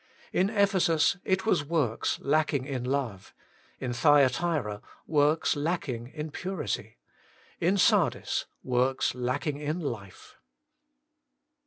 In 0.33 0.49
Ephesus 0.49 1.17
it 1.23 1.45
was 1.45 1.63
works 1.63 2.17
Working 2.19 2.63
for 2.63 2.69
God 2.79 2.87
155 2.87 2.89
lacking 2.89 2.89
in 2.89 2.91
love, 2.91 3.33
in 3.77 3.93
Thyatira 3.93 4.81
works 5.05 5.55
lacking 5.55 6.07
in 6.07 6.31
purity, 6.31 6.97
in 7.59 7.77
Sardis 7.77 8.47
works 8.63 9.13
lacking 9.13 9.59
in 9.59 9.79
life. 9.79 10.37